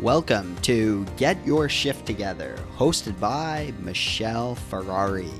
[0.00, 5.32] Welcome to Get Your Shift Together, hosted by Michelle Ferrari.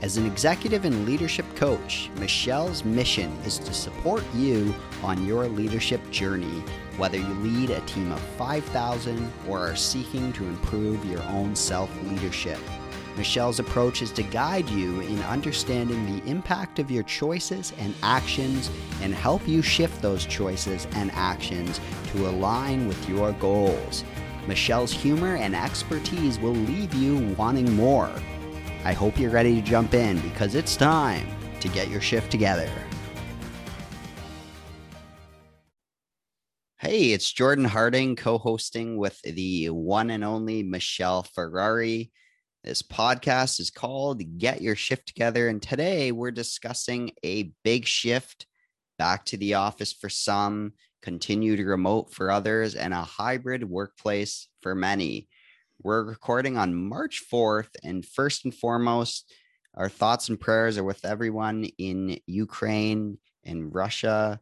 [0.00, 6.00] As an executive and leadership coach, Michelle's mission is to support you on your leadership
[6.10, 6.62] journey,
[6.96, 11.90] whether you lead a team of 5,000 or are seeking to improve your own self
[12.04, 12.60] leadership.
[13.18, 18.70] Michelle's approach is to guide you in understanding the impact of your choices and actions
[19.02, 21.80] and help you shift those choices and actions
[22.12, 24.04] to align with your goals.
[24.46, 28.08] Michelle's humor and expertise will leave you wanting more.
[28.84, 31.26] I hope you're ready to jump in because it's time
[31.58, 32.70] to get your shift together.
[36.76, 42.12] Hey, it's Jordan Harding co hosting with the one and only Michelle Ferrari.
[42.68, 45.48] This podcast is called Get Your Shift Together.
[45.48, 48.46] And today we're discussing a big shift
[48.98, 54.74] back to the office for some, continued remote for others, and a hybrid workplace for
[54.74, 55.28] many.
[55.82, 57.70] We're recording on March 4th.
[57.82, 59.32] And first and foremost,
[59.74, 64.40] our thoughts and prayers are with everyone in Ukraine and Russia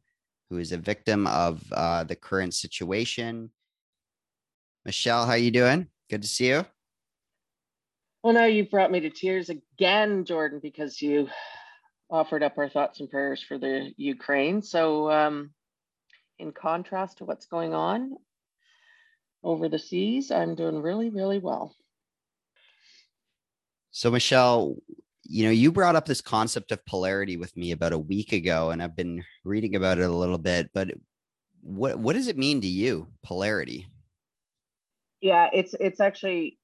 [0.51, 3.53] who is a victim of uh, the current situation.
[4.85, 5.87] Michelle, how are you doing?
[6.11, 6.67] Good to see you.
[8.27, 11.29] Well, now you've brought me to tears again, Jordan, because you
[12.11, 14.63] offered up our thoughts and prayers for the Ukraine.
[14.63, 15.51] So, um,
[16.41, 18.17] in contrast to what's going on
[19.45, 21.77] over the seas, I'm doing really, really well.
[23.93, 24.75] So, Michelle,
[25.23, 28.71] you know, you brought up this concept of polarity with me about a week ago,
[28.71, 30.71] and I've been reading about it a little bit.
[30.75, 30.91] But
[31.63, 33.87] what what does it mean to you, polarity?
[35.21, 36.59] Yeah, it's it's actually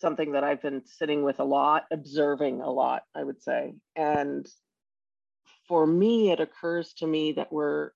[0.00, 3.74] something that I've been sitting with a lot, observing a lot, I would say.
[3.94, 4.46] And
[5.68, 7.90] for me, it occurs to me that we're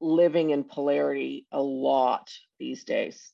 [0.00, 3.32] living in polarity a lot these days.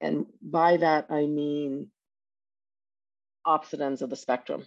[0.00, 1.90] And by that, I mean
[3.44, 4.66] opposite ends of the spectrum.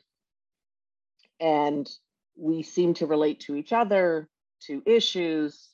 [1.39, 1.89] And
[2.35, 4.27] we seem to relate to each other,
[4.63, 5.69] to issues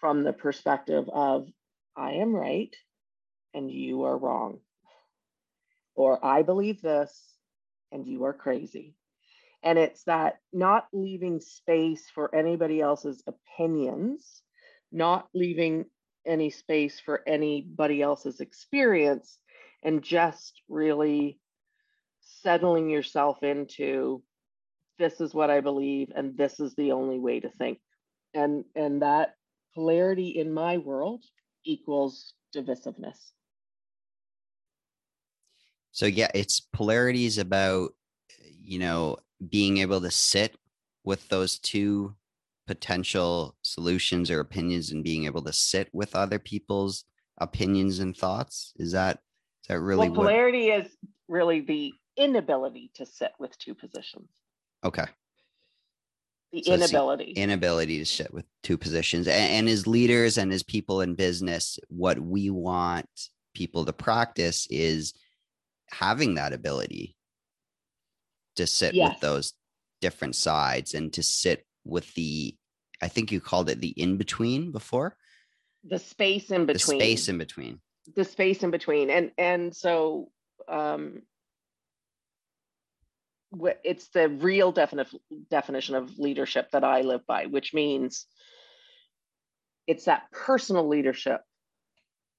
[0.00, 1.48] from the perspective of,
[1.96, 2.74] I am right
[3.54, 4.58] and you are wrong.
[5.94, 7.18] Or I believe this
[7.92, 8.96] and you are crazy.
[9.62, 14.42] And it's that not leaving space for anybody else's opinions,
[14.92, 15.86] not leaving
[16.26, 19.38] any space for anybody else's experience,
[19.82, 21.38] and just really
[22.20, 24.22] settling yourself into
[24.98, 27.78] this is what I believe and this is the only way to think.
[28.32, 29.34] And and that
[29.74, 31.24] polarity in my world
[31.64, 33.32] equals divisiveness.
[35.94, 37.92] So yeah, it's polarities about
[38.60, 39.16] you know
[39.48, 40.56] being able to sit
[41.04, 42.16] with those two
[42.66, 47.04] potential solutions or opinions and being able to sit with other people's
[47.38, 48.72] opinions and thoughts.
[48.76, 49.20] Is that
[49.62, 50.86] is that really well, polarity what...
[50.86, 50.96] is
[51.28, 54.28] really the inability to sit with two positions.
[54.82, 55.06] Okay.
[56.52, 57.34] The so inability.
[57.34, 59.28] The inability to sit with two positions.
[59.28, 63.08] And, and as leaders and as people in business, what we want
[63.54, 65.14] people to practice is
[65.98, 67.16] having that ability
[68.56, 69.10] to sit yes.
[69.10, 69.52] with those
[70.00, 72.54] different sides and to sit with the
[73.02, 75.16] i think you called it the in between before?
[75.86, 76.98] The space in between.
[76.98, 77.80] the space in between.
[78.16, 79.10] The space in between.
[79.10, 80.30] And and so
[80.68, 81.22] um
[83.84, 88.26] it's the real definition definition of leadership that i live by which means
[89.86, 91.42] it's that personal leadership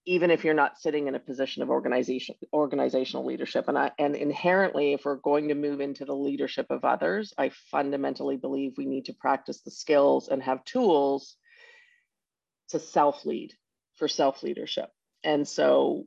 [0.06, 3.68] even if you're not sitting in a position of organization organizational leadership.
[3.68, 7.50] And I, and inherently if we're going to move into the leadership of others i
[7.72, 11.36] fundamentally believe we need to practice the skills and have tools
[12.70, 13.54] to self lead
[13.96, 14.90] for self leadership
[15.24, 16.06] and so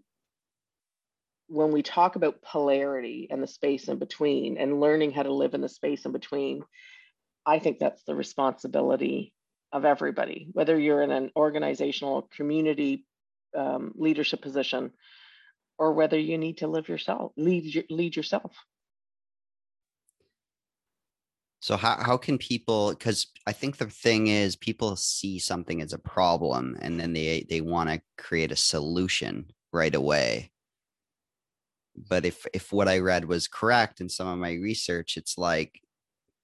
[1.49, 5.55] when we talk about polarity and the space in between and learning how to live
[5.55, 6.63] in the space in between
[7.47, 9.33] i think that's the responsibility
[9.73, 13.05] of everybody whether you're in an organizational community
[13.57, 14.93] um, leadership position
[15.79, 18.53] or whether you need to live yourself lead lead yourself.
[21.61, 25.93] So how, how can people because i think the thing is people see something as
[25.93, 30.51] a problem and then they they want to create a solution right away.
[32.09, 35.81] But if if what i read was correct in some of my research it's like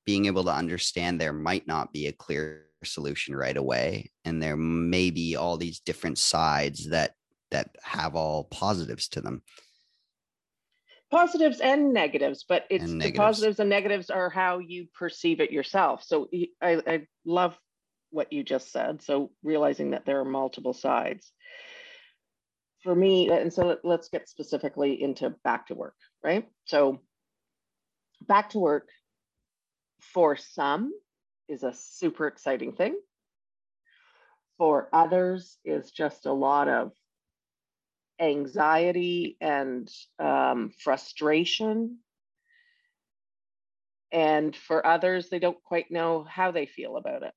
[0.05, 4.11] being able to understand there might not be a clear solution right away.
[4.25, 7.15] And there may be all these different sides that
[7.51, 9.43] that have all positives to them.
[11.11, 13.13] Positives and negatives but it's negatives.
[13.13, 16.03] the positives and negatives are how you perceive it yourself.
[16.03, 16.29] So
[16.61, 17.57] I, I love
[18.15, 19.03] what you just said.
[19.03, 21.33] So realizing that there are multiple sides.
[22.83, 26.47] For me, uh, and so let's get specifically into back to work, right?
[26.67, 27.01] So,
[28.27, 28.89] back to work
[30.01, 30.93] for some
[31.49, 32.99] is a super exciting thing.
[34.59, 36.93] For others, is just a lot of
[38.21, 41.99] anxiety and um, frustration.
[44.13, 47.33] And for others, they don't quite know how they feel about it.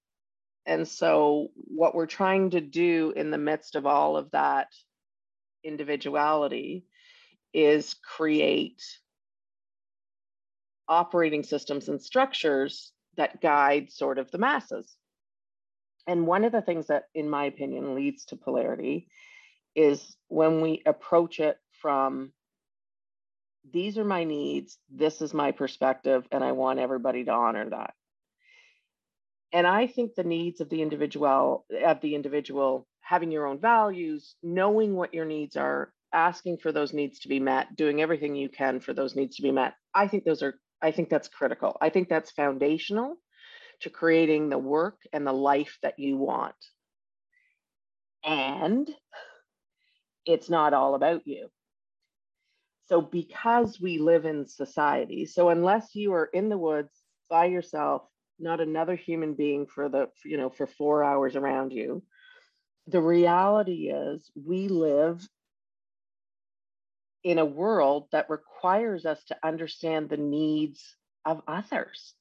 [0.67, 4.67] And so, what we're trying to do in the midst of all of that
[5.63, 6.85] individuality
[7.53, 8.83] is create
[10.87, 14.95] operating systems and structures that guide sort of the masses.
[16.07, 19.07] And one of the things that, in my opinion, leads to polarity
[19.75, 22.31] is when we approach it from
[23.69, 27.93] these are my needs, this is my perspective, and I want everybody to honor that
[29.53, 34.35] and i think the needs of the individual of the individual having your own values
[34.43, 38.49] knowing what your needs are asking for those needs to be met doing everything you
[38.49, 41.77] can for those needs to be met i think those are i think that's critical.
[41.81, 43.15] I think that's foundational
[43.81, 46.55] to creating the work and the life that you want.
[48.23, 48.89] And
[50.25, 51.49] it's not all about you.
[52.87, 56.93] So because we live in society so unless you are in the woods
[57.29, 58.03] by yourself
[58.39, 62.03] not another human being for the you know for 4 hours around you
[62.87, 65.27] the reality is we live
[67.27, 70.95] in a world that requires us to understand the needs
[71.25, 72.13] of others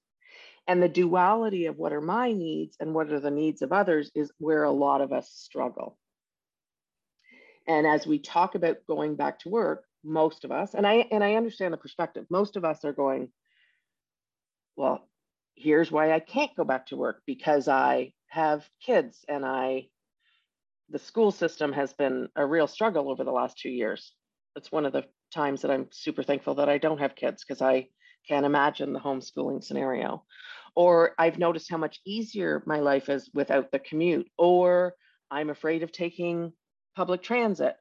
[0.66, 4.10] and the duality of what are my needs and what are the needs of others
[4.14, 5.96] is where a lot of us struggle
[7.68, 11.22] and as we talk about going back to work most of us and i and
[11.22, 13.28] i understand the perspective most of us are going
[14.76, 15.08] well
[15.56, 19.88] here's why I can't go back to work because I have kids and I
[20.90, 24.12] the school system has been a real struggle over the last 2 years.
[24.56, 27.62] It's one of the times that I'm super thankful that I don't have kids because
[27.62, 27.88] I
[28.26, 30.24] can't imagine the homeschooling scenario.
[30.74, 34.94] Or I've noticed how much easier my life is without the commute or
[35.30, 36.52] I'm afraid of taking
[36.94, 37.76] public transit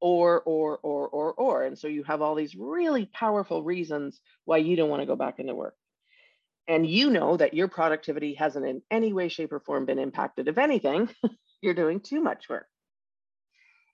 [0.00, 1.62] or or or or or.
[1.64, 5.16] And so you have all these really powerful reasons why you don't want to go
[5.16, 5.76] back into work.
[6.66, 10.48] And you know that your productivity hasn't in any way shape or form been impacted.
[10.48, 11.10] If anything
[11.62, 12.66] you're doing too much work.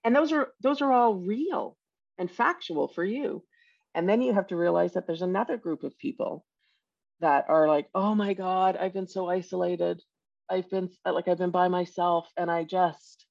[0.04, 1.76] And those are those are all real
[2.20, 3.42] and factual for you.
[3.94, 6.44] And then you have to realize that there's another group of people
[7.18, 10.00] that are like oh my god i've been so isolated.
[10.48, 13.26] I've been like i've been by myself and i just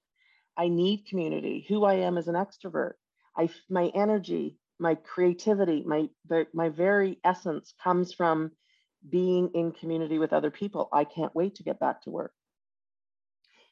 [0.57, 1.65] i need community.
[1.69, 2.93] Who i am as an extrovert
[3.37, 6.09] i my energy my creativity my
[6.53, 8.51] my very essence comes from
[9.07, 10.89] being in community with other people.
[10.91, 12.33] I can't wait to get back to work.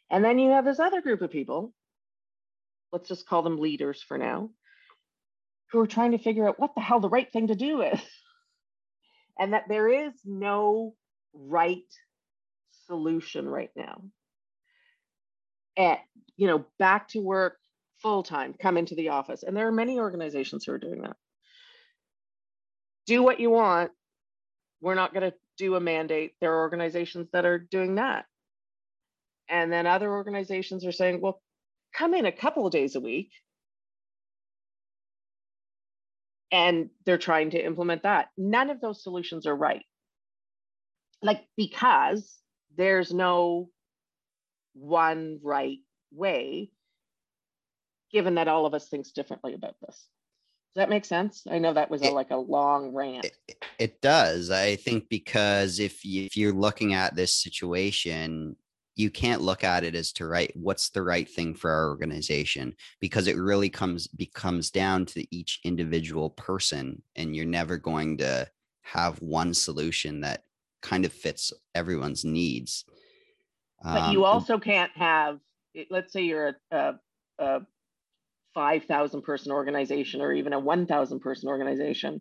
[0.09, 1.73] And then you have this other group of people,
[2.93, 4.51] let's just call them leaders for now,
[5.71, 7.99] who are trying to figure out what the hell the right thing to do is.
[9.39, 10.93] and that there is no
[11.33, 11.83] right
[12.85, 14.01] solution right now.
[15.77, 15.99] At,
[16.37, 17.57] you know, back to work
[18.01, 19.43] full time, come into the office.
[19.43, 21.15] And there are many organizations who are doing that.
[23.05, 23.91] Do what you want,
[24.81, 26.33] we're not going to do a mandate.
[26.39, 28.25] There are organizations that are doing that.
[29.49, 31.41] And then other organizations are saying, well,
[31.93, 33.31] come in a couple of days a week.
[36.51, 38.29] And they're trying to implement that.
[38.37, 39.83] None of those solutions are right.
[41.21, 42.37] Like, because
[42.75, 43.69] there's no
[44.73, 45.79] one right
[46.13, 46.69] way,
[48.11, 50.07] given that all of us thinks differently about this
[50.75, 51.43] Does that make sense?
[51.49, 53.25] I know that was a, like a long rant.
[53.25, 54.51] It, it does.
[54.51, 58.55] I think because if you, if you're looking at this situation,
[58.97, 62.75] you can't look at it as to right what's the right thing for our organization
[62.99, 68.45] because it really comes becomes down to each individual person and you're never going to
[68.81, 70.43] have one solution that
[70.81, 72.85] kind of fits everyone's needs.
[73.83, 75.39] But you um, also can't have
[75.91, 76.99] let's say you're a, a,
[77.37, 77.61] a
[78.55, 82.19] 5,000 person organization or even a 1,000 person organization,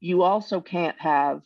[0.00, 1.42] you also can't have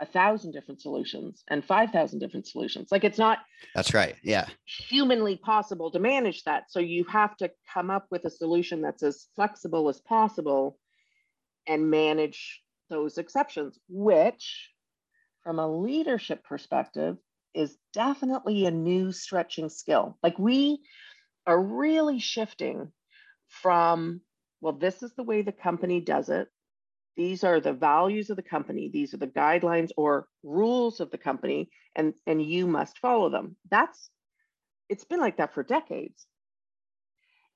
[0.00, 2.88] a thousand different solutions and 5,000 different solutions.
[2.90, 3.38] Like it's not.
[3.74, 4.14] That's right.
[4.22, 4.46] Yeah.
[4.64, 6.70] Humanly possible to manage that.
[6.70, 10.78] So you have to come up with a solution that's as flexible as possible
[11.66, 14.70] and manage those exceptions, which
[15.42, 17.16] from a leadership perspective
[17.54, 20.16] is definitely a new stretching skill.
[20.22, 20.80] Like we
[21.46, 22.92] are really shifting
[23.48, 24.20] from,
[24.60, 26.48] well, this is the way the company does it.
[27.18, 28.88] These are the values of the company.
[28.88, 33.56] These are the guidelines or rules of the company, and, and you must follow them.
[33.68, 34.08] That's
[34.88, 36.26] it's been like that for decades.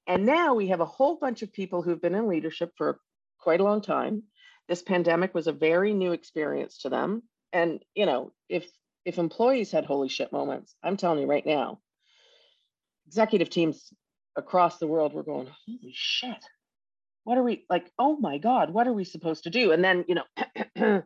[0.09, 2.99] And now we have a whole bunch of people who've been in leadership for
[3.38, 4.25] quite a long time.
[4.69, 7.23] This pandemic was a very new experience to them.
[7.52, 8.66] And, you know, if
[9.04, 11.78] if employees had holy shit moments, I'm telling you right now,
[13.07, 13.92] executive teams
[14.35, 16.45] across the world were going, holy shit,
[17.25, 17.91] what are we like?
[17.99, 19.73] Oh my God, what are we supposed to do?
[19.73, 20.25] And then, you know,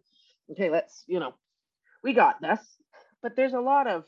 [0.50, 1.34] okay, let's, you know,
[2.02, 2.60] we got this.
[3.22, 4.04] But there's a lot of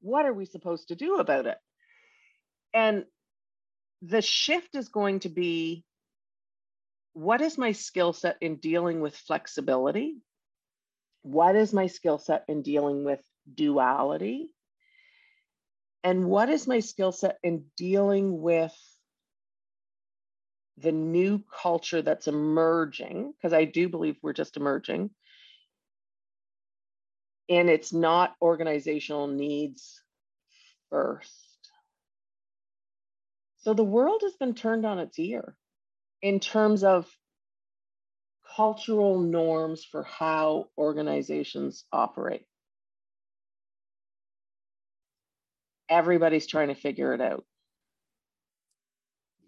[0.00, 1.58] what are we supposed to do about it?
[2.74, 3.04] And
[4.00, 5.84] the shift is going to be
[7.12, 10.16] what is my skill set in dealing with flexibility?
[11.22, 13.20] What is my skill set in dealing with
[13.52, 14.50] duality?
[16.02, 18.74] And what is my skill set in dealing with
[20.78, 23.32] the new culture that's emerging?
[23.36, 25.10] Because I do believe we're just emerging.
[27.48, 30.02] And it's not organizational needs
[30.90, 31.32] first.
[33.58, 35.54] So the world has been turned on its ear
[36.20, 37.08] in terms of
[38.56, 42.44] cultural norms for how organizations operate.
[45.88, 47.44] Everybody's trying to figure it out.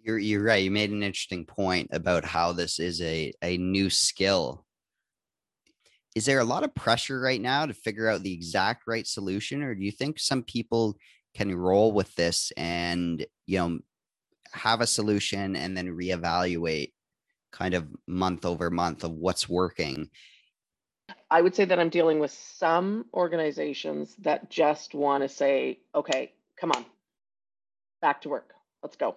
[0.04, 0.62] You're, you're right.
[0.62, 4.64] You made an interesting point about how this is a, a new skill.
[6.14, 9.62] Is there a lot of pressure right now to figure out the exact right solution?
[9.62, 10.96] Or do you think some people
[11.34, 13.78] can roll with this and, you know,
[14.52, 16.92] have a solution and then reevaluate
[17.54, 20.10] kind of month over month of what's working.
[21.30, 26.32] I would say that I'm dealing with some organizations that just want to say, okay,
[26.58, 26.84] come on,
[28.02, 28.52] back to work.
[28.82, 29.16] Let's go.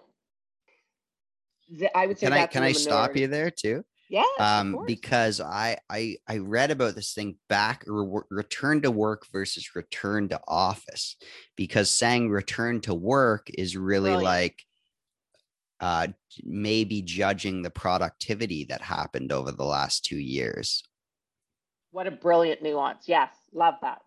[1.94, 3.84] I would say can I can I stop you there too?
[4.10, 4.24] Yeah.
[4.38, 9.74] Um, because I I I read about this thing back re- return to work versus
[9.74, 11.16] return to office
[11.56, 14.24] because saying return to work is really Brilliant.
[14.24, 14.64] like
[15.80, 16.08] uh,
[16.42, 20.82] maybe judging the productivity that happened over the last two years.
[21.90, 23.08] What a brilliant nuance.
[23.08, 24.02] Yes, love that.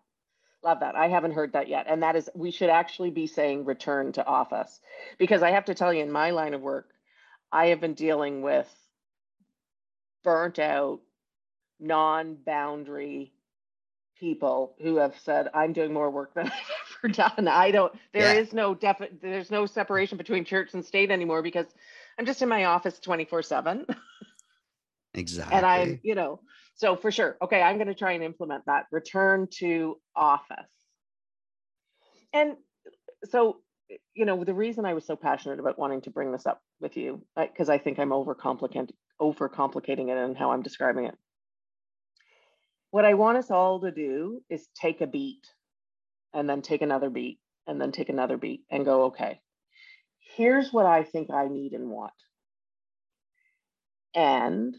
[0.62, 0.94] Love that.
[0.94, 1.86] I haven't heard that yet.
[1.88, 4.80] And that is, we should actually be saying return to office
[5.18, 6.90] because I have to tell you, in my line of work,
[7.52, 8.68] I have been dealing with
[10.24, 11.00] burnt out,
[11.78, 13.32] non boundary
[14.18, 16.52] people who have said i'm doing more work than i've
[17.02, 17.48] ever done.
[17.48, 18.40] I don't There yeah.
[18.40, 21.66] is no definite there's no separation between church and state anymore because
[22.16, 23.84] i'm just in my office 24 7
[25.14, 26.38] exactly and i'm you know
[26.74, 27.36] so for sure.
[27.42, 28.86] Okay i'm going to try and implement that.
[28.90, 30.56] Return to office.
[32.32, 32.56] And
[33.24, 33.58] so
[34.14, 36.96] you know the reason i was so passionate about wanting to bring this up with
[36.96, 41.14] you because i think i'm overcomplicating it and how i'm describing it
[42.92, 45.46] what I want us all to do is take a beat
[46.34, 49.40] and then take another beat and then take another beat and go, okay,
[50.36, 52.12] here's what I think I need and want.
[54.14, 54.76] And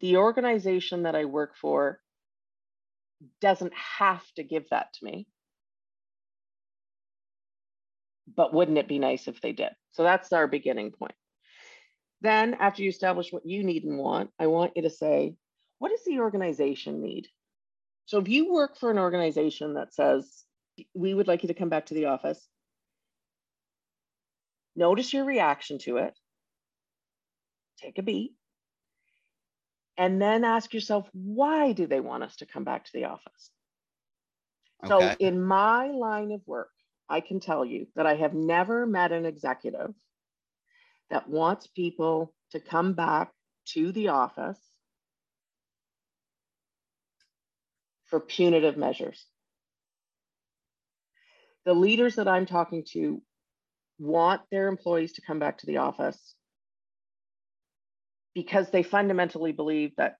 [0.00, 2.00] the organization that I work for
[3.40, 5.28] doesn't have to give that to me.
[8.34, 9.70] But wouldn't it be nice if they did?
[9.92, 11.14] So that's our beginning point.
[12.22, 15.34] Then, after you establish what you need and want, I want you to say,
[15.78, 17.28] what does the organization need?
[18.06, 20.44] So if you work for an organization that says,
[20.94, 22.46] we would like you to come back to the office,
[24.74, 26.14] notice your reaction to it,
[27.78, 28.32] take a beat,
[29.98, 33.50] and then ask yourself, why do they want us to come back to the office?
[34.84, 34.88] Okay.
[34.88, 36.70] So in my line of work,
[37.08, 39.94] I can tell you that I have never met an executive
[41.10, 43.32] that wants people to come back
[43.66, 44.58] to the office
[48.06, 49.24] for punitive measures.
[51.64, 53.22] The leaders that I'm talking to
[53.98, 56.34] want their employees to come back to the office
[58.34, 60.16] because they fundamentally believe that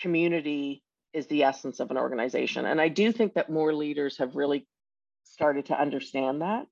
[0.00, 2.64] community is the essence of an organization.
[2.64, 4.66] And I do think that more leaders have really
[5.30, 6.66] started to understand that.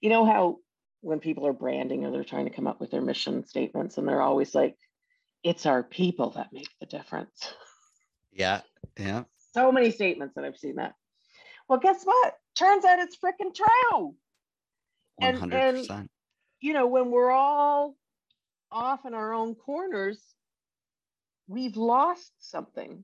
[0.00, 0.58] You know how
[1.00, 4.06] when people are branding or they're trying to come up with their mission statements and
[4.06, 4.76] they're always like,
[5.42, 7.52] it's our people that make the difference.
[8.32, 8.60] Yeah.
[8.98, 9.24] Yeah
[9.56, 10.94] so many statements that I've seen that.
[11.66, 12.34] Well, guess what?
[12.56, 14.14] Turns out it's freaking true.
[15.22, 15.42] 100%.
[15.42, 16.08] And, and
[16.60, 17.96] you know, when we're all
[18.70, 20.20] off in our own corners,
[21.48, 23.02] we've lost something.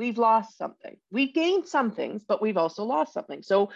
[0.00, 0.96] We've lost something.
[1.10, 3.42] We've gained some things, but we've also lost something.
[3.42, 3.70] So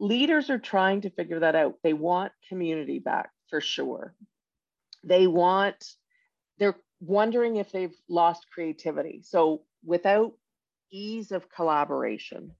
[0.00, 1.74] leaders are trying to figure that out.
[1.84, 4.16] They want community back for sure.
[5.04, 5.84] They want,
[6.58, 9.22] they're wondering if they've lost creativity.
[9.22, 10.32] So without
[10.90, 12.50] ease of collaboration,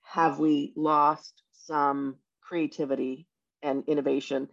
[0.00, 3.26] have we lost some creativity
[3.62, 4.48] and innovation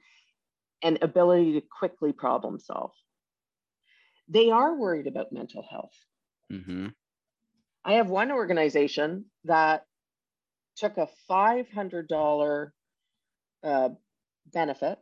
[0.81, 2.91] and ability to quickly problem solve.
[4.27, 5.95] They are worried about mental health.
[6.51, 6.87] Mm-hmm.
[7.85, 9.85] I have one organization that
[10.75, 12.71] took a $500
[13.63, 13.89] uh,
[14.53, 14.99] benefit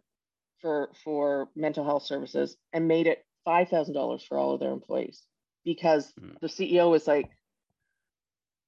[0.61, 5.23] for for mental health services and made it $5,000 for all of their employees
[5.63, 6.37] because mm.
[6.41, 7.29] the CEO was like,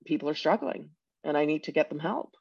[0.06, 0.90] people are struggling
[1.24, 2.34] and I need to get them help.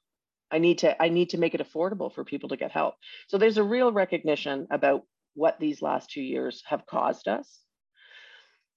[0.51, 2.95] I need to I need to make it affordable for people to get help.
[3.29, 5.03] So there's a real recognition about
[5.35, 7.61] what these last two years have caused us.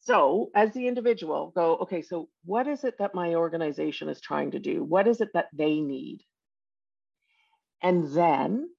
[0.02, 4.52] So, as the individual, go, okay, so what is it that my organization is trying
[4.52, 4.84] to do?
[4.84, 6.22] What is it that they need?
[7.84, 8.70] And then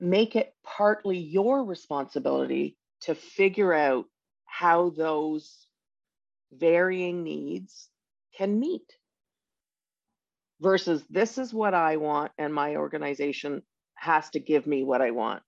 [0.00, 4.06] make it partly your responsibility to figure out
[4.46, 5.66] how those
[6.52, 7.88] varying needs
[8.36, 8.90] can meet
[10.60, 13.62] versus this is what I want and my organization
[13.96, 15.42] has to give me what I want.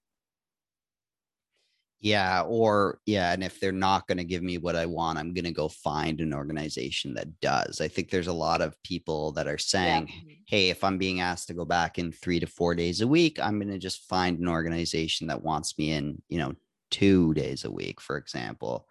[2.00, 5.34] Yeah, or yeah, and if they're not going to give me what I want, I'm
[5.34, 7.80] going to go find an organization that does.
[7.80, 10.34] I think there's a lot of people that are saying, yeah.
[10.46, 13.40] "Hey, if I'm being asked to go back in 3 to 4 days a week,
[13.40, 16.54] I'm going to just find an organization that wants me in, you know,
[16.92, 18.86] 2 days a week, for example."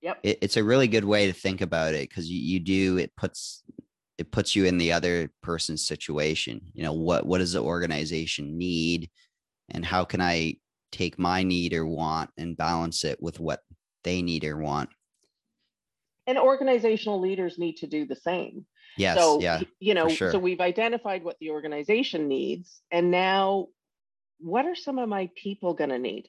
[0.00, 0.18] Yep.
[0.22, 3.14] It, it's a really good way to think about it because you, you do it
[3.16, 3.62] puts
[4.16, 6.60] it puts you in the other person's situation.
[6.72, 9.10] You know, what what does the organization need
[9.70, 10.56] and how can I
[10.90, 13.60] take my need or want and balance it with what
[14.04, 14.90] they need or want.
[16.26, 18.66] And organizational leaders need to do the same.
[18.96, 19.18] Yes.
[19.18, 20.32] So, yeah, you know, sure.
[20.32, 22.82] so we've identified what the organization needs.
[22.90, 23.68] And now,
[24.38, 26.28] what are some of my people going to need?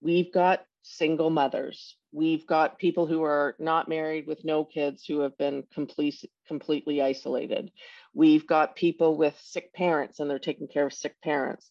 [0.00, 1.96] We've got single mothers.
[2.12, 7.02] We've got people who are not married with no kids who have been complete, completely
[7.02, 7.70] isolated.
[8.14, 11.70] We've got people with sick parents and they're taking care of sick parents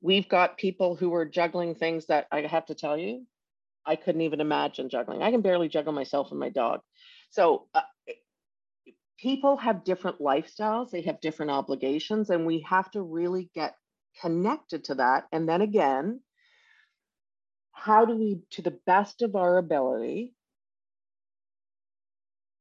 [0.00, 3.26] we've got people who are juggling things that I have to tell you,
[3.84, 5.22] I couldn't even imagine juggling.
[5.22, 6.80] I can barely juggle myself and my dog.
[7.30, 7.82] So uh,
[9.18, 13.74] people have different lifestyles, they have different obligations, and we have to really get
[14.20, 15.26] connected to that.
[15.32, 16.20] And then again,
[17.72, 20.34] how do we, to the best of our ability,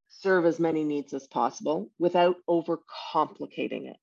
[0.09, 3.97] serve as many needs as possible without overcomplicating it?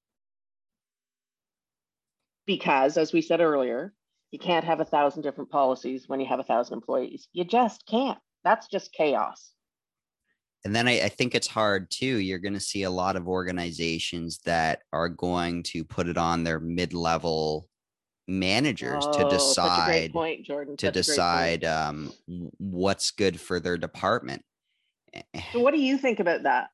[2.47, 3.93] Because as we said earlier
[4.31, 7.29] you can't have a thousand different policies when you have a thousand employees.
[7.33, 8.19] You just can't.
[8.45, 9.53] That's just chaos.
[10.65, 12.19] And then I, I think it's hard too.
[12.19, 16.43] You're going to see a lot of organizations that are going to put it on
[16.43, 17.69] their mid-level
[18.27, 20.77] managers oh, to decide point, Jordan.
[20.79, 22.13] to decide um,
[22.59, 24.43] what's good for their department.
[25.53, 26.69] So what do you think about that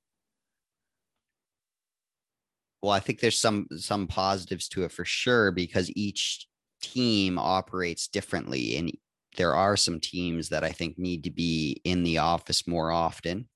[2.82, 6.46] well, I think there's some some positives to it for sure because each
[6.80, 8.92] team operates differently and
[9.36, 13.48] there are some teams that I think need to be in the office more often.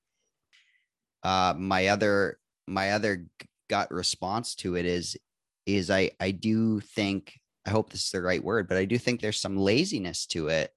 [1.23, 3.25] Uh, my other my other
[3.69, 5.17] gut response to it is
[5.65, 8.97] is I I do think I hope this is the right word, but I do
[8.97, 10.71] think there's some laziness to it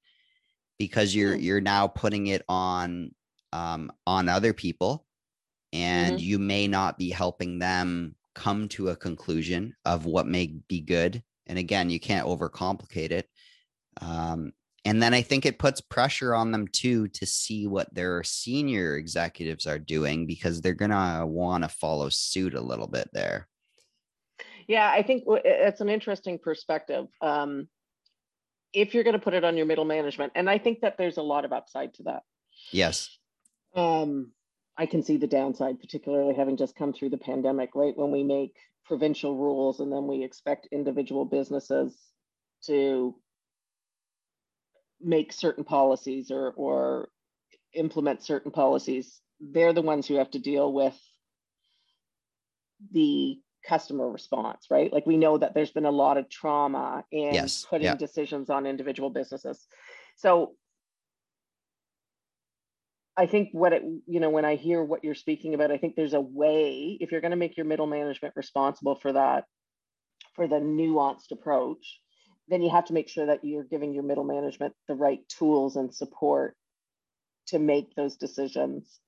[0.78, 1.42] because you're mm.
[1.42, 3.14] you're now putting it on
[3.52, 5.06] um, on other people,
[5.72, 6.24] and mm-hmm.
[6.24, 11.22] you may not be helping them come to a conclusion of what may be good.
[11.46, 13.28] And again, you can't overcomplicate it.
[14.00, 14.52] Um,
[14.86, 18.96] and then I think it puts pressure on them too to see what their senior
[18.96, 23.46] executives are doing because they're going to want to follow suit a little bit there.
[24.66, 27.08] Yeah, I think it's an interesting perspective.
[27.20, 27.68] Um,
[28.72, 31.18] if you're going to put it on your middle management, and I think that there's
[31.18, 32.22] a lot of upside to that.
[32.72, 33.18] Yes.
[33.74, 34.32] Um,
[34.76, 37.96] I can see the downside, particularly having just come through the pandemic, right?
[37.96, 38.56] When we make
[38.86, 41.96] provincial rules and then we expect individual businesses
[42.66, 43.14] to
[45.00, 47.08] make certain policies or, or
[47.74, 50.98] implement certain policies, they're the ones who have to deal with
[52.92, 54.92] the customer response, right?
[54.92, 57.66] Like we know that there's been a lot of trauma in yes.
[57.68, 57.94] putting yeah.
[57.94, 59.66] decisions on individual businesses.
[60.16, 60.54] So
[63.20, 65.94] I think what it, you know, when I hear what you're speaking about, I think
[65.94, 69.44] there's a way, if you're going to make your middle management responsible for that,
[70.34, 72.00] for the nuanced approach,
[72.48, 75.76] then you have to make sure that you're giving your middle management the right tools
[75.76, 76.56] and support
[77.48, 79.00] to make those decisions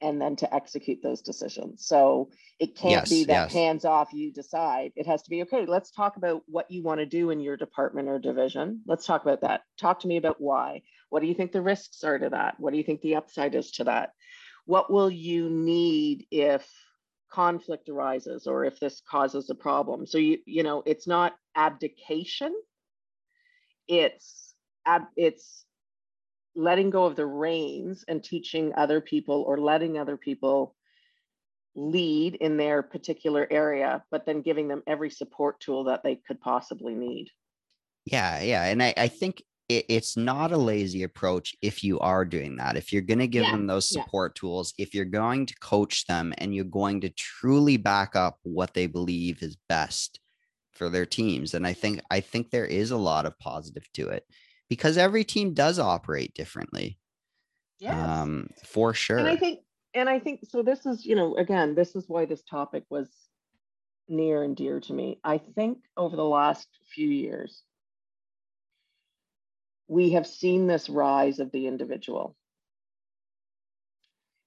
[0.00, 1.86] and then to execute those decisions.
[1.86, 3.52] So it can't yes, be that yes.
[3.52, 4.90] hands off, you decide.
[4.96, 7.56] It has to be okay, let's talk about what you want to do in your
[7.56, 8.80] department or division.
[8.84, 9.60] Let's talk about that.
[9.78, 10.82] Talk to me about why.
[11.10, 12.58] What do you think the risks are to that?
[12.58, 14.12] What do you think the upside is to that?
[14.64, 16.68] What will you need if
[17.30, 20.06] conflict arises or if this causes a problem.
[20.06, 22.54] So you you know, it's not abdication.
[23.88, 24.54] It's
[24.86, 25.64] ab, it's
[26.54, 30.74] letting go of the reins and teaching other people or letting other people
[31.76, 36.40] lead in their particular area, but then giving them every support tool that they could
[36.40, 37.28] possibly need.
[38.06, 38.64] Yeah, yeah.
[38.64, 42.76] And I, I think it, it's not a lazy approach if you are doing that.
[42.76, 44.40] If you're going to give yeah, them those support yeah.
[44.40, 48.74] tools, if you're going to coach them and you're going to truly back up what
[48.74, 50.18] they believe is best
[50.72, 51.54] for their teams.
[51.54, 54.24] And I think I think there is a lot of positive to it
[54.68, 56.98] because every team does operate differently.
[57.78, 58.22] Yeah.
[58.22, 59.18] Um, for sure.
[59.18, 59.60] And I think
[59.94, 63.08] and I think so this is, you know, again, this is why this topic was
[64.08, 65.20] near and dear to me.
[65.22, 67.62] I think over the last few years,
[69.90, 72.36] we have seen this rise of the individual.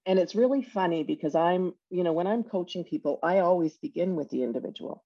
[0.06, 4.15] And it's really funny because I'm, you know, when I'm coaching people, I always begin
[4.15, 5.03] with the individual,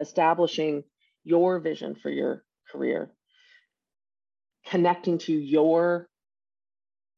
[0.00, 0.84] establishing
[1.22, 3.12] your vision for your career,
[4.68, 6.08] connecting to your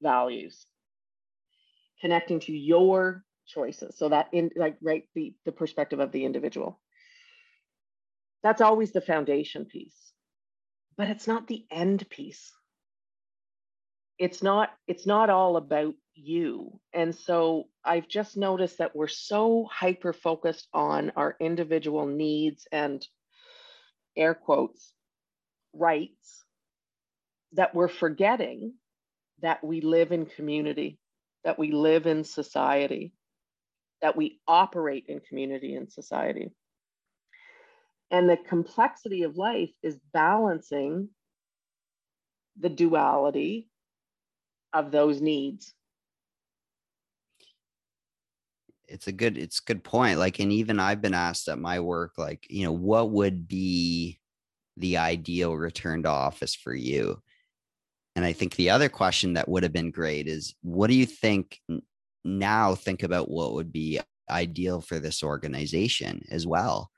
[0.02, 0.66] values,
[2.00, 3.96] connecting to your choices.
[3.96, 6.80] So that in like right the, the perspective of the individual.
[8.42, 10.13] That's always the foundation piece
[10.96, 12.52] but it's not the end piece.
[14.18, 16.80] It's not it's not all about you.
[16.92, 23.06] And so i've just noticed that we're so hyper focused on our individual needs and
[24.16, 24.92] air quotes
[25.72, 26.44] rights
[27.52, 28.74] that we're forgetting
[29.42, 30.98] that we live in community
[31.44, 33.12] that we live in society
[34.00, 36.50] that we operate in community and society
[38.10, 41.08] and the complexity of life is balancing
[42.58, 43.68] the duality
[44.72, 45.72] of those needs.
[48.86, 50.18] It's a good it's a good point.
[50.18, 54.20] Like and even I've been asked at my work like, you know, what would be
[54.76, 57.20] the ideal return to office for you?
[58.16, 61.06] And I think the other question that would have been great is what do you
[61.06, 61.60] think
[62.24, 66.90] now think about what would be ideal for this organization as well?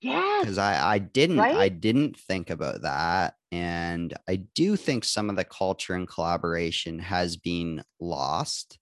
[0.00, 0.38] Yeah.
[0.40, 1.56] Because I, I didn't right?
[1.56, 3.34] I didn't think about that.
[3.50, 8.78] And I do think some of the culture and collaboration has been lost.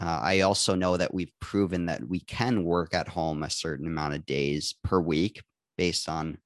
[0.00, 3.86] Uh, I also know that we've proven that we can work at home a certain
[3.86, 5.42] amount of days per week
[5.76, 6.38] based on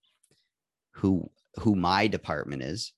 [0.92, 2.92] who who my department is.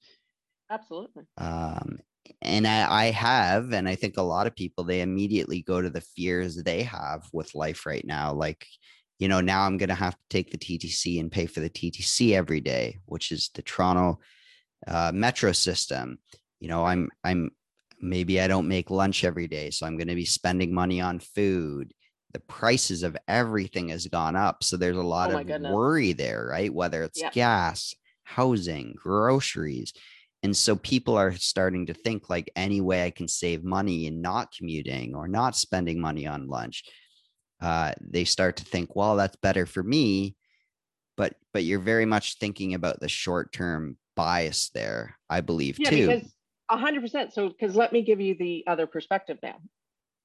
[0.70, 1.24] Absolutely.
[1.36, 1.98] Um,
[2.42, 5.90] and I, I have, and I think a lot of people they immediately go to
[5.90, 8.66] the fears they have with life right now, like
[9.18, 11.70] you know, now I'm going to have to take the TTC and pay for the
[11.70, 14.20] TTC every day, which is the Toronto
[14.86, 16.18] uh, metro system.
[16.60, 17.50] You know, I'm, I'm,
[18.00, 19.70] maybe I don't make lunch every day.
[19.70, 21.94] So I'm going to be spending money on food.
[22.32, 24.62] The prices of everything has gone up.
[24.62, 25.72] So there's a lot oh of goodness.
[25.72, 26.72] worry there, right?
[26.72, 27.32] Whether it's yep.
[27.32, 29.94] gas, housing, groceries.
[30.42, 34.20] And so people are starting to think like any way I can save money and
[34.20, 36.84] not commuting or not spending money on lunch
[37.60, 40.36] uh, they start to think, well, that's better for me.
[41.16, 45.90] But but you're very much thinking about the short term bias there, I believe yeah,
[45.90, 46.06] too.
[46.08, 46.34] Because
[46.68, 47.32] hundred percent.
[47.32, 49.56] So because let me give you the other perspective now.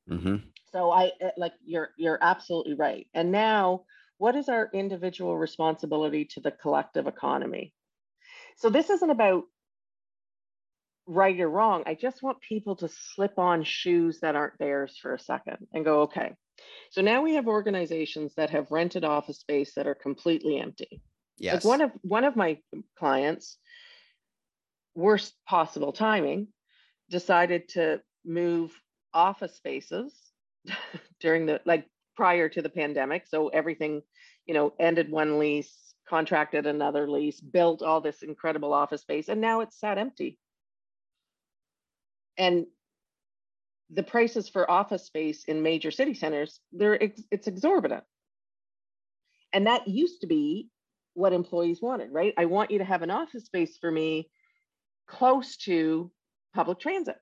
[0.10, 0.36] Mm-hmm.
[0.74, 3.08] So I uh, like you're you're absolutely right.
[3.14, 3.84] And now,
[4.18, 7.74] what is our individual responsibility to the collective economy?
[8.58, 9.44] So this isn't about
[11.08, 11.84] right or wrong.
[11.86, 15.84] I just want people to slip on shoes that aren't theirs for a second and
[15.86, 16.36] go, okay,
[16.92, 21.02] so now we have organizations that have rented office space that are completely empty.
[21.38, 21.56] Yes.
[21.56, 22.60] Like one of one of my
[22.98, 23.58] clients,
[24.96, 26.48] worst possible timing,
[27.10, 28.72] decided to move
[29.14, 30.14] office spaces
[31.20, 33.26] during the like prior to the pandemic.
[33.28, 34.02] So everything,
[34.46, 39.42] you know, ended one lease, contracted another lease, built all this incredible office space, and
[39.42, 40.38] now it's sat empty.
[42.38, 42.66] And
[43.94, 48.04] the prices for office space in major city centers, they're it's exorbitant.
[49.54, 50.70] And that used to be
[51.14, 52.34] what employees wanted, right?
[52.38, 54.30] I want you to have an office space for me
[55.08, 56.10] close to
[56.56, 57.18] public transit.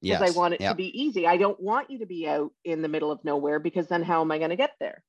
[0.00, 0.34] Because yes.
[0.34, 0.72] I want it yep.
[0.72, 1.26] to be easy.
[1.26, 4.22] I don't want you to be out in the middle of nowhere because then how
[4.22, 5.02] am I going to get there?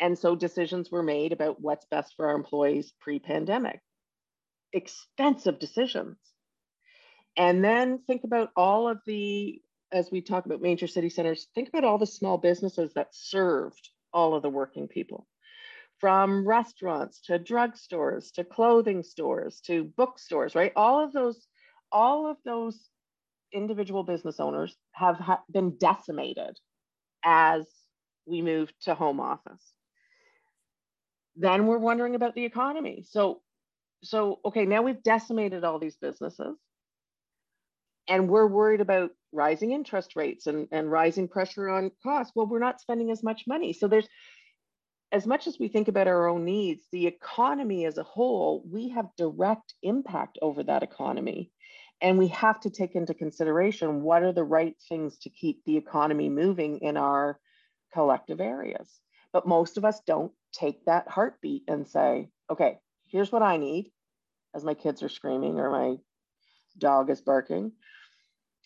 [0.00, 3.80] And so decisions were made about what's best for our employees pre pandemic.
[4.72, 6.18] Expensive decisions.
[7.36, 9.62] And then think about all of the
[9.92, 13.90] as we talk about major city centers, think about all the small businesses that served
[14.12, 15.26] all of the working people
[16.02, 20.72] from restaurants to drugstores to clothing stores to bookstores, right?
[20.74, 21.46] All of those,
[21.92, 22.76] all of those
[23.52, 26.58] individual business owners have ha- been decimated
[27.24, 27.66] as
[28.26, 29.62] we move to home office.
[31.36, 33.04] Then we're wondering about the economy.
[33.08, 33.40] So,
[34.02, 36.56] so okay, now we've decimated all these businesses
[38.08, 42.32] and we're worried about rising interest rates and, and rising pressure on costs.
[42.34, 43.72] Well, we're not spending as much money.
[43.72, 44.08] So there's
[45.12, 48.88] as much as we think about our own needs, the economy as a whole, we
[48.88, 51.52] have direct impact over that economy.
[52.00, 55.76] And we have to take into consideration what are the right things to keep the
[55.76, 57.38] economy moving in our
[57.92, 58.88] collective areas.
[59.32, 63.92] But most of us don't take that heartbeat and say, okay, here's what I need
[64.54, 65.96] as my kids are screaming or my
[66.78, 67.72] dog is barking.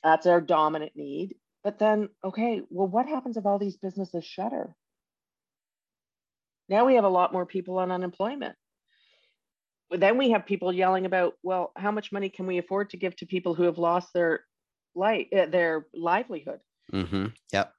[0.03, 1.37] That's our dominant need.
[1.65, 4.75] But then, okay, well, what happens if all these businesses shutter?
[6.69, 8.57] Now we have a lot more people on unemployment.
[9.89, 12.97] But then we have people yelling about, well, how much money can we afford to
[12.97, 14.45] give to people who have lost their
[14.95, 16.61] light, uh, their livelihood?
[16.93, 17.27] Mm-hmm.
[17.53, 17.73] Yep.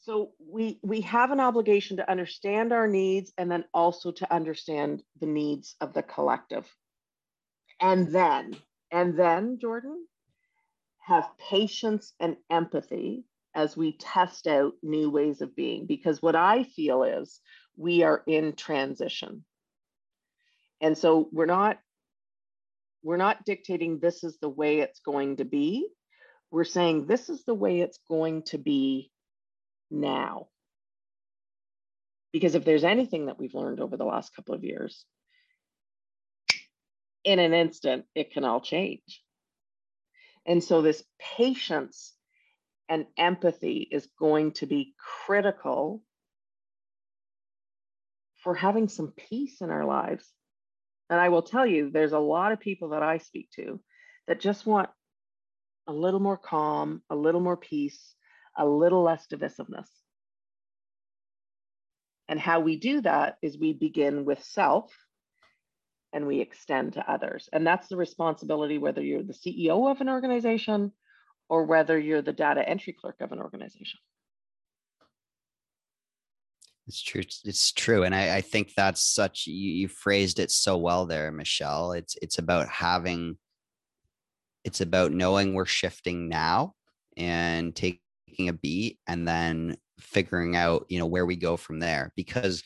[0.00, 5.02] So we we have an obligation to understand our needs and then also to understand
[5.20, 6.66] the needs of the collective.
[7.80, 8.56] And then,
[8.90, 10.06] and then, Jordan,
[11.00, 13.24] have patience and empathy
[13.54, 15.86] as we test out new ways of being.
[15.86, 17.40] Because what I feel is
[17.76, 19.44] we are in transition.
[20.80, 21.78] And so we're not
[23.02, 25.88] we're not dictating this is the way it's going to be.
[26.50, 29.10] We're saying this is the way it's going to be
[29.90, 30.48] now.
[32.32, 35.04] Because if there's anything that we've learned over the last couple of years,
[37.24, 39.22] in an instant, it can all change.
[40.46, 42.14] And so, this patience
[42.88, 44.94] and empathy is going to be
[45.26, 46.02] critical
[48.42, 50.26] for having some peace in our lives.
[51.10, 53.80] And I will tell you, there's a lot of people that I speak to
[54.26, 54.88] that just want
[55.86, 58.14] a little more calm, a little more peace,
[58.56, 59.88] a little less divisiveness.
[62.28, 64.92] And how we do that is we begin with self
[66.12, 67.48] and we extend to others.
[67.52, 70.92] And that's the responsibility, whether you're the CEO of an organization
[71.48, 73.98] or whether you're the data entry clerk of an organization.
[76.86, 77.22] It's true.
[77.44, 78.04] It's true.
[78.04, 81.92] And I, I think that's such, you, you phrased it so well there, Michelle.
[81.92, 83.36] It's, it's about having,
[84.64, 86.74] it's about knowing we're shifting now
[87.18, 92.12] and taking a beat and then figuring out, you know, where we go from there
[92.16, 92.62] because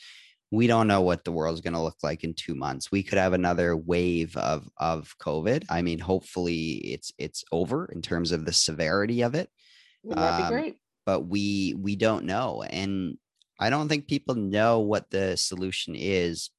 [0.53, 2.91] we don't know what the world's going to look like in two months.
[2.91, 5.65] We could have another wave of of COVID.
[5.67, 9.49] I mean, hopefully it's it's over in terms of the severity of it.
[10.03, 10.77] That'd um, be great.
[11.07, 13.17] But we we don't know, and
[13.59, 16.51] I don't think people know what the solution is.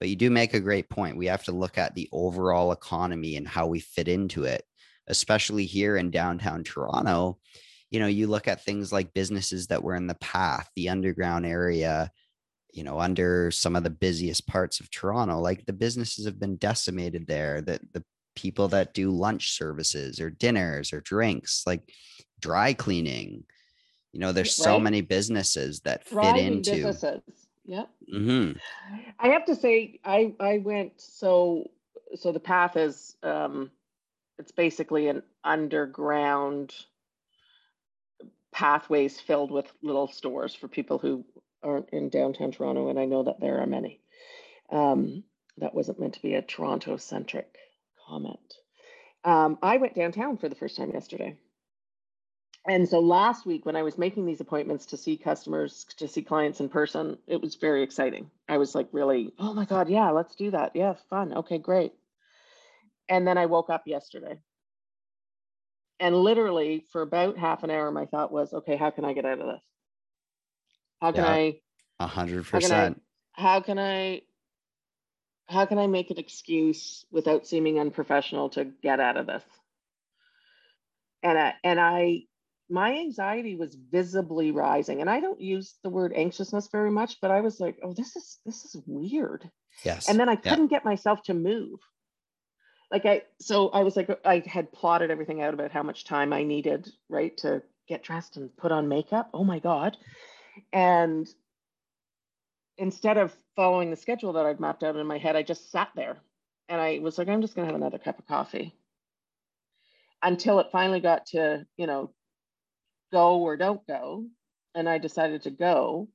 [0.00, 1.16] But you do make a great point.
[1.16, 4.64] We have to look at the overall economy and how we fit into it,
[5.06, 7.38] especially here in downtown Toronto.
[7.90, 11.46] You know, you look at things like businesses that were in the path, the underground
[11.46, 12.10] area
[12.72, 16.56] you know under some of the busiest parts of toronto like the businesses have been
[16.56, 18.04] decimated there that the
[18.34, 21.82] people that do lunch services or dinners or drinks like
[22.40, 23.42] dry cleaning
[24.12, 24.64] you know there's right.
[24.64, 27.48] so many businesses that fit into businesses.
[27.64, 28.56] yep mm-hmm.
[29.18, 31.68] i have to say i i went so
[32.14, 33.70] so the path is um
[34.38, 36.72] it's basically an underground
[38.52, 41.24] pathways filled with little stores for people who
[41.62, 44.00] aren't in downtown Toronto, and I know that there are many.
[44.70, 45.24] Um,
[45.58, 47.56] that wasn't meant to be a Toronto centric
[48.06, 48.54] comment.
[49.24, 51.36] Um, I went downtown for the first time yesterday.
[52.66, 56.22] And so last week, when I was making these appointments to see customers, to see
[56.22, 58.30] clients in person, it was very exciting.
[58.48, 60.72] I was like, really, oh my God, yeah, let's do that.
[60.74, 61.32] Yeah, fun.
[61.32, 61.92] Okay, great.
[63.08, 64.38] And then I woke up yesterday.
[65.98, 69.24] And literally, for about half an hour, my thought was, okay, how can I get
[69.24, 69.62] out of this?
[71.00, 71.60] How can yeah, I?
[72.00, 73.00] A hundred percent.
[73.32, 74.22] How can I?
[75.46, 79.42] How can I make an excuse without seeming unprofessional to get out of this?
[81.22, 82.24] And I, and I,
[82.68, 87.30] my anxiety was visibly rising, and I don't use the word anxiousness very much, but
[87.30, 89.50] I was like, oh, this is this is weird.
[89.84, 90.08] Yes.
[90.08, 91.80] And then I couldn't get myself to move
[92.90, 96.32] like I so I was like I had plotted everything out about how much time
[96.32, 99.30] I needed, right, to get dressed and put on makeup.
[99.34, 99.96] Oh my god.
[100.72, 101.28] And
[102.76, 105.88] instead of following the schedule that I'd mapped out in my head, I just sat
[105.96, 106.18] there
[106.68, 108.74] and I was like, I'm just going to have another cup of coffee
[110.22, 112.12] until it finally got to, you know,
[113.12, 114.26] go or don't go.
[114.74, 116.08] And I decided to go.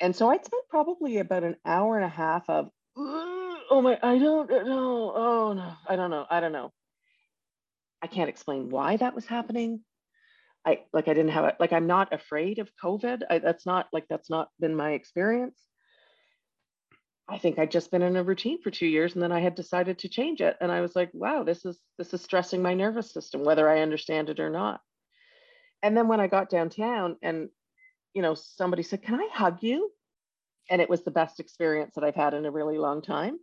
[0.00, 4.18] And so I'd spent probably about an hour and a half of, oh my, I
[4.18, 5.12] don't know.
[5.14, 6.26] Oh no, I don't know.
[6.28, 6.72] I don't know.
[8.02, 9.80] I can't explain why that was happening.
[10.66, 11.56] I like I didn't have it.
[11.60, 13.22] Like I'm not afraid of COVID.
[13.28, 15.60] I, that's not like that's not been my experience.
[17.28, 19.54] I think I'd just been in a routine for two years and then I had
[19.54, 20.56] decided to change it.
[20.60, 23.80] And I was like, wow, this is this is stressing my nervous system, whether I
[23.80, 24.80] understand it or not.
[25.82, 27.48] And then when I got downtown and
[28.14, 29.90] you know, somebody said, Can I hug you?
[30.70, 33.38] And it was the best experience that I've had in a really long time.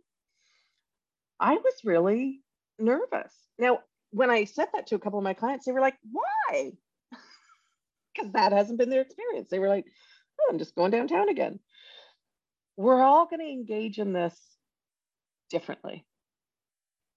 [1.38, 2.40] I was really
[2.78, 3.32] nervous.
[3.58, 3.80] Now,
[4.10, 6.72] when I said that to a couple of my clients, they were like, Why?
[8.14, 9.48] Because that hasn't been their experience.
[9.50, 9.86] They were like,
[10.40, 11.58] oh, I'm just going downtown again
[12.76, 14.38] we're all going to engage in this
[15.50, 16.04] differently.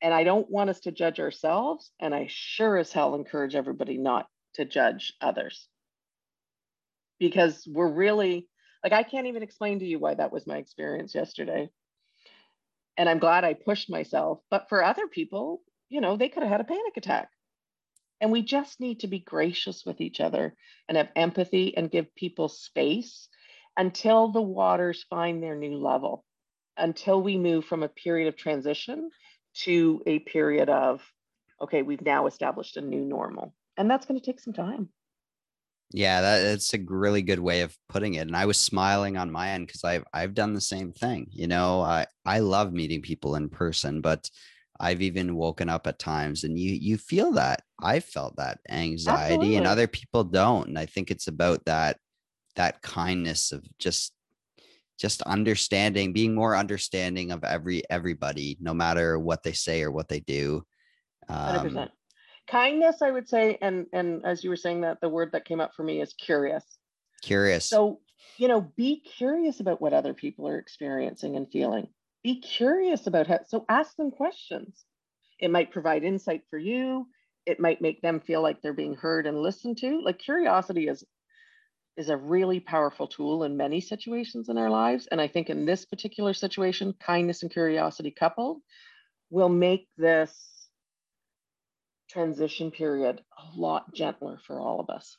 [0.01, 1.91] And I don't want us to judge ourselves.
[1.99, 5.67] And I sure as hell encourage everybody not to judge others.
[7.19, 8.47] Because we're really,
[8.83, 11.69] like, I can't even explain to you why that was my experience yesterday.
[12.97, 14.41] And I'm glad I pushed myself.
[14.51, 17.29] But for other people, you know, they could have had a panic attack.
[18.25, 20.55] And we just need to be gracious with each other
[20.89, 23.27] and have empathy and give people space
[23.77, 26.25] until the waters find their new level,
[26.75, 29.11] until we move from a period of transition
[29.57, 31.03] to a period of,
[31.61, 33.53] okay, we've now established a new normal.
[33.77, 34.89] And that's going to take some time.
[35.91, 38.25] Yeah, that, that's a really good way of putting it.
[38.25, 41.27] And I was smiling on my end because I've I've done the same thing.
[41.29, 44.31] You know, I I love meeting people in person, but
[44.79, 47.61] I've even woken up at times and you you feel that.
[47.81, 49.55] I felt that anxiety Absolutely.
[49.57, 50.67] and other people don't.
[50.67, 51.97] And I think it's about that
[52.55, 54.13] that kindness of just
[54.97, 60.07] just understanding being more understanding of every everybody no matter what they say or what
[60.07, 60.63] they do
[61.27, 61.89] um, 100%.
[62.47, 65.59] kindness i would say and and as you were saying that the word that came
[65.59, 66.63] up for me is curious
[67.21, 67.99] curious so
[68.37, 71.87] you know be curious about what other people are experiencing and feeling
[72.25, 74.85] be curious about how so ask them questions
[75.39, 77.07] it might provide insight for you
[77.45, 81.03] it might make them feel like they're being heard and listened to like curiosity is
[81.97, 85.07] is a really powerful tool in many situations in our lives.
[85.11, 88.57] And I think in this particular situation, kindness and curiosity coupled
[89.29, 90.35] will make this
[92.09, 95.17] transition period a lot gentler for all of us.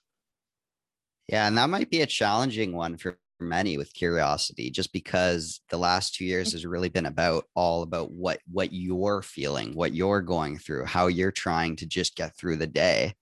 [1.29, 5.77] Yeah, and that might be a challenging one for many with curiosity just because the
[5.77, 10.23] last 2 years has really been about all about what what you're feeling, what you're
[10.23, 13.15] going through, how you're trying to just get through the day.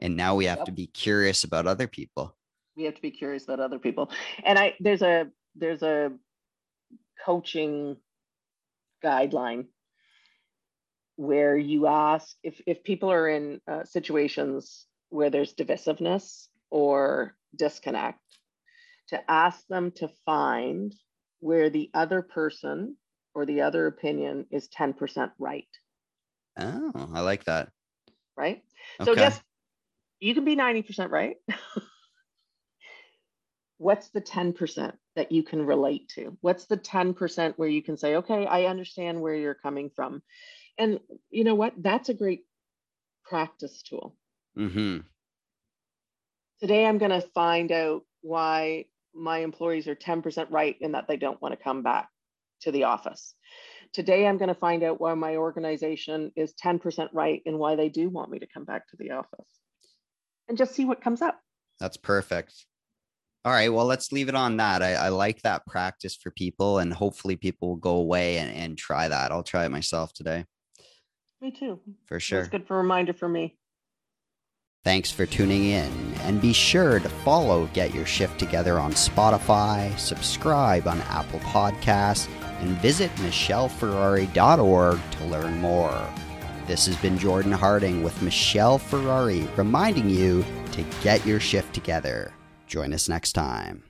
[0.00, 0.66] And now we have yep.
[0.66, 2.34] to be curious about other people
[2.76, 4.10] we have to be curious about other people
[4.44, 6.10] and i there's a there's a
[7.24, 7.96] coaching
[9.04, 9.66] guideline
[11.16, 18.20] where you ask if if people are in uh, situations where there's divisiveness or disconnect
[19.10, 20.94] to ask them to find
[21.40, 22.96] where the other person
[23.34, 25.68] or the other opinion is 10% right
[26.58, 27.70] oh i like that
[28.36, 28.62] right
[29.00, 29.10] okay.
[29.10, 29.40] so just
[30.18, 31.36] you can be 90% right
[33.80, 36.36] what's the 10% that you can relate to?
[36.42, 40.22] What's the 10% where you can say, okay, I understand where you're coming from?
[40.78, 41.72] And you know what?
[41.78, 42.44] That's a great
[43.24, 44.14] practice tool.
[44.58, 44.98] Mm-hmm.
[46.60, 51.16] Today, I'm going to find out why my employees are 10% right in that they
[51.16, 52.08] don't want to come back
[52.62, 53.34] to the office.
[53.92, 57.88] Today, I'm going to find out why my organization is 10% right and why they
[57.88, 59.60] do want me to come back to the office
[60.48, 61.40] and just see what comes up.
[61.78, 62.66] That's perfect.
[63.44, 63.72] All right.
[63.72, 64.82] Well, let's leave it on that.
[64.82, 68.76] I, I, like that practice for people, and hopefully, people will go away and, and
[68.76, 69.32] try that.
[69.32, 70.44] I'll try it myself today.
[71.40, 71.80] Me too.
[72.04, 72.40] For sure.
[72.40, 73.56] It's good for a reminder for me.
[74.82, 79.94] Thanks for tuning in, and be sure to follow Get Your Shift Together on Spotify,
[79.98, 86.08] subscribe on Apple Podcasts, and visit michelleferrari.org to learn more.
[86.66, 92.32] This has been Jordan Harding with Michelle Ferrari reminding you to get your shift together.
[92.66, 93.82] Join us next time.